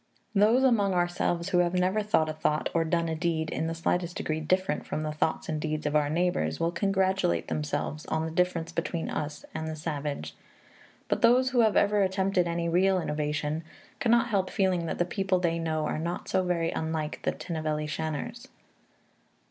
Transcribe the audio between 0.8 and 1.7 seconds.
ourselves who